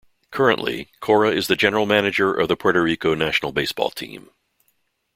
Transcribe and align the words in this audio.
Currently, 0.31 0.89
Cora 0.99 1.29
is 1.29 1.45
the 1.45 1.55
General 1.55 1.85
Manager 1.85 2.33
of 2.33 2.47
the 2.47 2.55
Puerto 2.57 2.81
Rico 2.81 3.13
national 3.13 3.51
baseball 3.51 3.91
team. 3.91 4.31